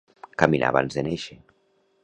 [0.43, 1.39] Caminar abans de néixer.